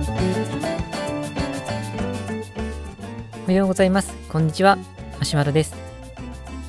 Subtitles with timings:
[0.00, 0.02] お
[3.46, 4.14] はようございます。
[4.30, 4.78] こんにちは。
[5.18, 5.74] マシュマロです。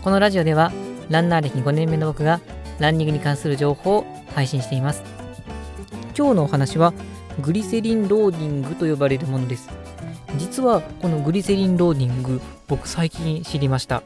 [0.04, 0.74] このラジオでは
[1.10, 2.42] ランナー歴5年目の僕が
[2.80, 4.06] ランニングに関する情報を
[4.36, 5.02] 配信しています。
[6.18, 6.94] 今日のお話は
[7.40, 9.70] グリセリンローディングと呼ばれるものです。
[10.38, 14.04] 実はこのグリセリンローディング僕最近知りました。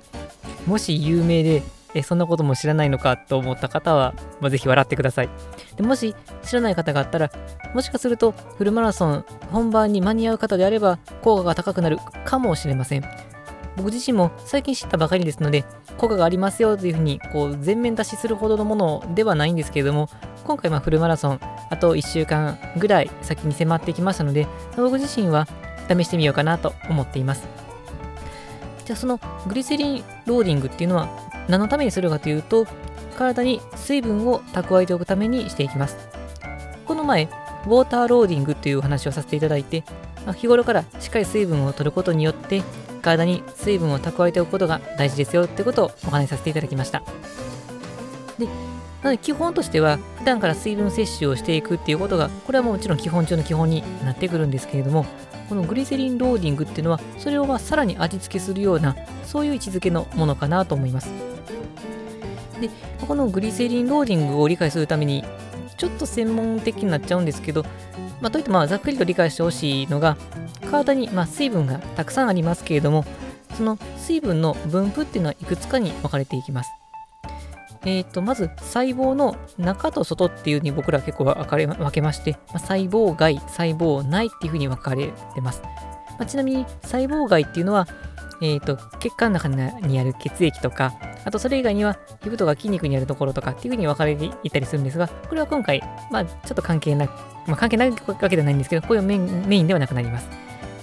[0.68, 1.64] もし有名で
[1.96, 5.30] えそんなことも知らないのかと思った方は、まあ、ぜひ笑ってください。
[5.78, 6.14] でもし
[6.44, 7.32] 知らない方があったら
[7.74, 13.04] もしかするとフルマラソン本番に間に合う方であれば効果が高くなるかもしれません。
[13.78, 15.66] 僕自身も最近知ったばかりですので
[15.98, 20.10] 効果がありますよというふうにこう全面出しするほどのものではないんですけれども
[20.46, 21.40] 今回まフルマラソン
[21.70, 25.48] あと1週間ぐらい先に迫ってきましたので僕自身は
[25.90, 27.48] 試してみようかなと思っています。
[28.86, 31.10] じゃあそのグリセリンローディングっていうのは
[31.48, 32.68] 何のためにするかというと
[33.18, 35.98] 体に水分を蓄えておくためにしていきます。
[36.86, 39.84] この前ウォーターローディングというお話をさせていただいて
[40.36, 42.64] 日頃からしっかり水分を取ることによって
[43.02, 47.04] 体に水分を蓄えておくことが大事ですよってことをお話しさせていただきました。
[48.38, 48.48] で
[49.06, 55.06] なので基本としては普段から水分摂取をしていくっていうことがこれはもちろん基本中の基本になってくるんですけれども
[55.48, 61.12] このグリセリンローディングっていうのはそれをまさらに味付けするようなそういう位置づけのものかなと思います。
[62.60, 62.72] で
[63.08, 65.24] このグリセリンローディングを理解するために
[65.78, 67.62] ちょっと専門的になっちゃうんですけど、
[68.22, 70.18] まあ、といってまあざっくりと理解してほしいのが
[70.72, 73.06] 体にま水分がたくさんありますけれども
[73.56, 76.85] その水分の分布っていうのはいくつかに分かれていきます。
[77.86, 85.62] えーと、まず細胞の中と外っていうふうに僕ら結構分かれ分けまして、まあ、細胞外、細胞内っていうふうに分かれてます。
[86.18, 87.88] まあ、ちなみに細胞外っていうのは、
[88.42, 97.12] えーと、血管の中にある血液とか、あとそれ以外には皮膚とか筋肉にあるところとかっていうふうに分かれていたりするんですが、これは今回、まあ、ちょっと関係なく、
[97.48, 100.28] まあ、関係ないわけではないんですけど、こういうメインではなくなります。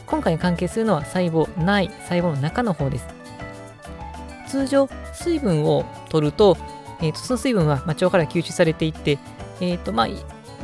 [0.07, 3.07] 今回関係するのは細胞内、細胞の中の方です。
[4.47, 6.57] 通常、水分を取ると、
[7.03, 9.19] えーと、その水分は、ま腸から吸収されていって、
[9.61, 10.09] えーとまあ、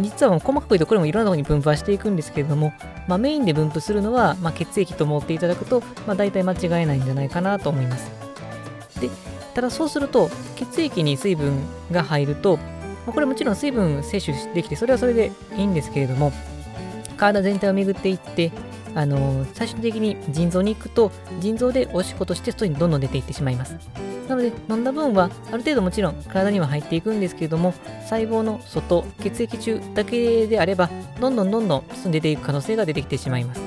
[0.00, 2.72] 実は細かく言うとこれもいろんなところに分布はしていくんですけれども、
[3.08, 8.10] まあ、メインで分布するのは、ま、血液と思っていただくと、まあ、大体間違いないんじゃないかなと思います。
[9.00, 9.10] で
[9.54, 11.60] ただそうすると血液に水分
[11.90, 12.58] が入ると、
[13.06, 16.32] ま、これもちろん水分摂取できてそれはそれでいいんですけれども
[17.16, 18.52] 体全体を巡っていって
[18.94, 23.76] あの、最終的に腎臓に行くと腎臓でおしっことして外にどんどん出ていってしまいます。
[24.28, 27.72] なので飲んだ分はある程度もちろん体には入っていくんですけれども
[28.02, 33.60] 細胞の外血液中だけであればどんどんどんどん進んでいく可能性が出てきてしまいます。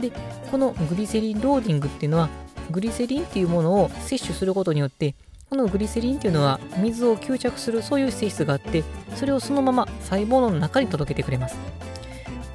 [0.00, 0.10] で
[0.50, 2.28] このグリセリンローディングっていうのは
[2.70, 5.14] グリセリンっていうものを摂取することによって
[5.50, 8.84] このグリセリンっていうのは水を吸着するそういう性質があって
[9.16, 11.56] それをそのまま細胞の中に届けてくれます。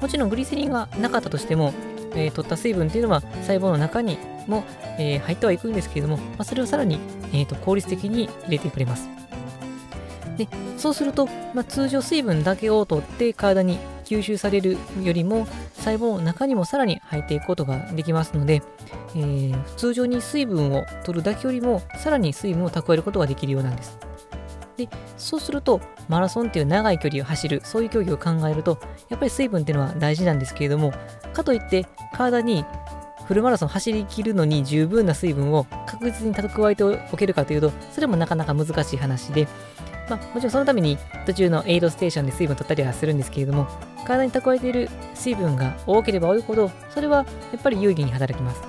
[0.00, 1.72] もちろんグリセリンがなかったとしても
[2.14, 4.64] えー、取った水分っていうのは細胞の中にも、
[4.98, 6.98] えー、入ってはいくんですけれども、まあ、それをさらに、
[7.32, 9.08] えーと、効率的に入れてくれます。
[10.36, 15.46] でそうすると、まあ、通常水分だけを取って体に吸収されるよりも
[15.76, 18.62] 細胞の中にもさらに入っていくことができますので、
[19.14, 23.98] えー、通常に水分を取るだけよりもさらに水分を蓄えることができるようなんです。
[24.76, 28.78] でそうするとマラソンっていう長い距離を走るそういう競技を考えると
[29.08, 30.92] やっぱり水分っていうのは大事なんですけれども
[31.32, 32.64] かといって体に
[33.26, 39.48] フルマラソン走りきるのに十分な水分を確実に蓄えておけるかというとそれもなかなか難しい話で
[40.08, 43.66] まあ、もちろんそのために途中のエイドステーションで水分を取ったりはするんですけれども
[44.06, 48.62] 体に蓄えている水分が多ければ多いほどそれはやっぱり有利に働きます。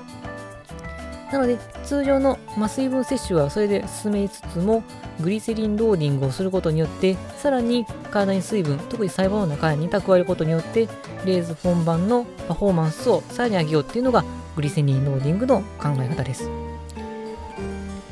[1.31, 4.83] なので通常の、まあ、水分摂取はそれで進めつつも
[5.19, 10.87] グリセリンローディングをすることによってさらに体に水分特に細胞の中に蓄えることによって
[11.25, 14.23] レース本番のパフォーマンスをさらに上げようっていうのが
[14.55, 16.49] グリセリンローディングの考え方です、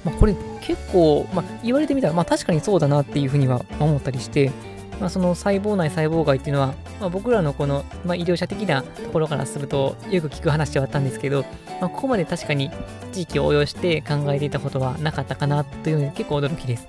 [0.04, 4.52] まあ、これ結構、まあ、言われてみたら、まあ、確かにそうだなっていうふうには思ったりして
[5.00, 6.68] まあ、その細胞内細胞外っていうのは、
[7.00, 11.44] まあ、僕らのこの、まあ、医療者的なところからするとよく聞く話ではあったんですけど、
[11.82, 12.72] まあ、ここまで確かに
[13.12, 16.88] 地域を応用して考えていたことはなかったかなというので結構驚きです。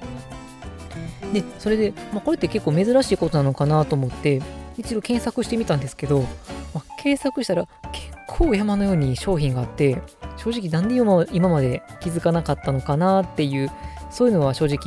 [1.32, 4.40] で、それで、まあ、これって結構珍しいことなのかなと思って、
[4.76, 6.20] 一度検索してみたんですけど、
[6.72, 8.03] まあ、検索したら結
[8.36, 10.02] 構山のように商品があって、
[10.36, 13.70] 正直なんで今まで気づかなかったのかなっていう、
[14.10, 14.78] そういうのは正直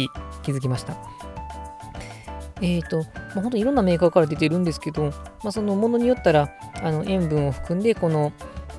[0.44, 0.98] 気づきました。
[2.62, 5.12] えっ、ー、と、まあ、本当にいろんなメーカーから出てるんですけど、
[5.44, 6.50] まあ、そのものによったら、
[6.84, 8.34] あの塩分を含んで、この、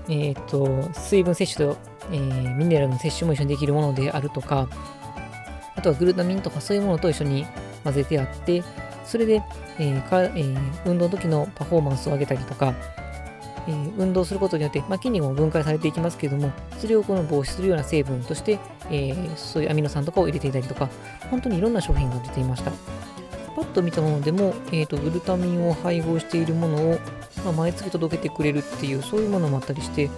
[0.08, 1.78] えっ、ー、と、水分摂取と、
[2.12, 4.68] えー、ミネラルの摂取も一緒にできるものであるとか、
[5.76, 7.46] あとはグルタミンとかそういうものと一緒に
[7.84, 8.62] 混ぜてあって、
[9.06, 9.42] それで、
[9.78, 10.30] えーかえ、
[10.84, 12.74] 運動の時のパフォーマンスを上げたりとか、
[13.68, 18.58] えー、運動することによって、まあ、筋肉も分解されていきますけれども、それをこの防止するような成分として、
[18.90, 20.88] えー、そういうアミノ酸とかを入れていたりとか、
[21.30, 22.72] 本当にいろんな商品が出ていました。
[23.54, 26.98] パッと見たものでも、えーと、グルタミンを配合しているものを、
[27.44, 30.08] まあ、毎月届けてくれるっていう、そういうものもあったりして、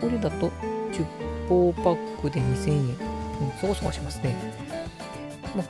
[0.00, 0.50] これだと
[0.92, 1.04] 10
[1.48, 2.78] 包パックで2000円。
[2.78, 4.34] うん、そこそこしますね。
[5.54, 5.66] まあ、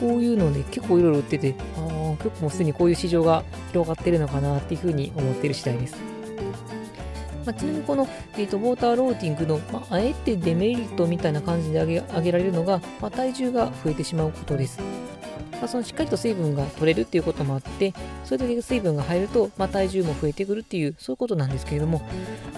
[0.00, 5.96] こういうので結構いろいろ売ってて、ああ、結構もうすでにこういう市場が広がってるのかなっていうふうに思ってる次第です。
[7.44, 14.80] まあ、ちなみにこの、えーと、ウォーターローティングの、まあ、あえてデメリットみたいな感じで挙げ挙げられるのが、まあ、体重が増えてしまうことです。
[15.52, 17.92] まあ、そのしっかりと水分が取れるっていうこともあって、
[18.24, 22.00] それだけ水分が入ると、まあ、体重も増えてくるっていう、そういうことなんですけれども、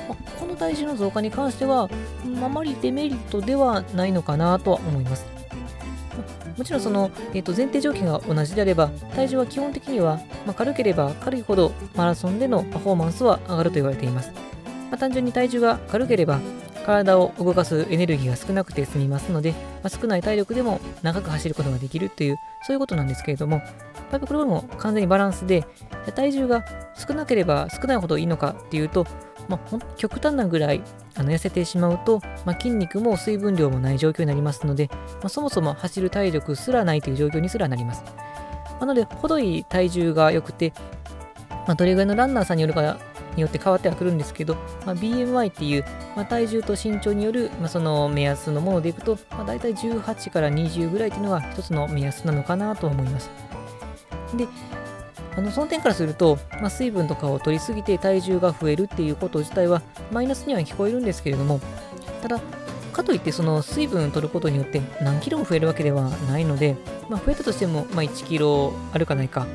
[0.09, 1.91] まあ、この体重の増加に関しては、
[2.43, 5.27] あまりデメリットではないのかなとは思います。
[6.57, 14.31] もちろんその、えー、と前提条件が同じであれば、体重は基本的には、まあ、軽ければ軽いほどマラソンでのパフォーマンスは上がると言われています。
[14.93, 16.39] まあ、単純に体重が軽ければ、
[16.85, 22.37] 体を動かすエネルギーが少なくて済みますので、まあ、少ない体力でも長く走ることができるという、
[22.67, 23.65] そういうことなんですけれども、やっ
[24.11, 25.65] ぱりこれも完全にバランスで、
[26.15, 26.63] 体重が
[26.95, 29.07] 少なければ少ないほどいいのかっていうと、
[29.49, 30.83] まあ、極端なぐらい
[31.15, 34.91] あの痩せてしまうと、まあ、筋肉も水分量もない状況になりますので、
[35.23, 38.05] ま、そもそも走る体力すらないという状況にすらなります。
[38.79, 40.75] なので、程いい体重が良くて、
[41.67, 42.83] ま、どれぐらいのランナーさんによるか
[43.37, 44.55] によって変わってはくるんですけど、
[44.87, 45.85] まあ、BMI っていう、
[46.17, 53.31] まあ、体重と身長による、まあ、その目安のものでいくと、まあ、大体18から20ぐらいっていうのが一つの目安なのかなと思います。
[54.37, 54.47] で、
[55.37, 61.61] あのその点からすると、まあ、水分とかを取りすぎて体重が増えるっていうこと自体はマイナスには聞こえるんですけれども、
[62.21, 62.41] ただ、
[62.93, 66.77] かといってその水分を取ることによって何キロも増えるわけではないので、
[67.09, 69.47] まあ、増えたとしても、まあ、1キロあるかないか。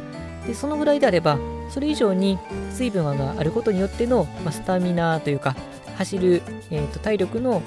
[0.47, 1.37] で、そのぐらいであれば、
[1.69, 2.39] それ以上に
[2.71, 5.55] 水分があることによっての、まあ、スタミナというか、
[5.97, 6.41] 走る、
[6.71, 7.61] えーと、体力の、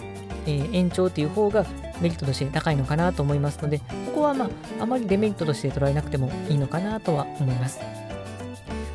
[0.46, 1.66] えー、延長という方が
[2.00, 3.84] メリットとして高いのかなと思いますので、こ
[4.16, 4.48] こはまあ、
[4.80, 7.80] あまりデメリットとして捉えなくてもいいのかなとは思います。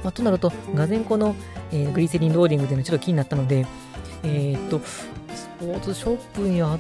[0.04, 1.36] まあ、となると、がぜんこの、
[1.72, 3.66] えー、グリセリンローディングというのはちょっと気になったので、
[4.24, 5.08] えー、っと、ス
[5.60, 6.80] ポーツショップにあっ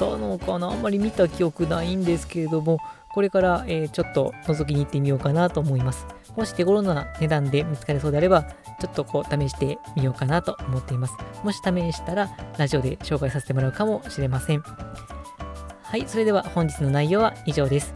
[0.00, 0.70] たのかな？
[0.70, 2.78] あんまり見た記憶ないんですけれども、
[3.12, 6.06] これから、えー、ちょっと覗きに行ってみようかなと思います。
[6.36, 8.44] もし手頃な値段で見つかりそうであれば、
[8.80, 11.14] ちょっとこう試してみようかなと思っています。
[11.44, 14.62] もし試したら、ラジオで紹介させてもらうかもしれません。
[15.82, 17.92] はい、それでは本日の内容は以上です。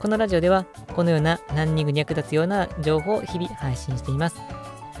[0.00, 0.64] このラジオでは、
[0.96, 4.36] このようなランニングに役立つような情報を日々配信しています。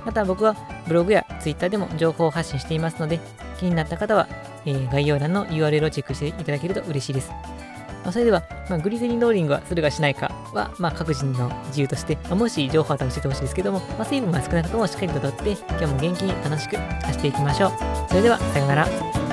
[0.04, 0.54] また僕は
[0.86, 3.20] ブログや Twitter でも情報を発信していますので、
[3.58, 4.28] 気になった方は、
[4.64, 7.30] えー、概要欄の URL をチェックしていただけると嬉しいです。
[8.02, 17.72] まあ、それでは、まあ、グリセリンローリングはするかしないかは、まあ、各人の自由として、まあ、もし情報あったら教えてほしいですけども、まあ、水分が少なくともしっかりととって、今日も元気に楽しく走っていきましょう。
[18.08, 19.29] それでは、さようなら。